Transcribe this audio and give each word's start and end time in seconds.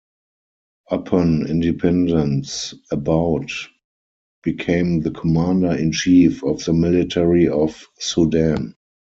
Upon 0.89 1.45
independence, 1.45 2.73
Abboud 2.91 3.51
became 4.41 5.01
the 5.01 5.11
Commander 5.11 5.73
in 5.75 5.91
Chief 5.91 6.43
of 6.43 6.65
the 6.65 6.73
Military 6.73 7.47
of 7.47 7.85
Sudan. 7.99 8.73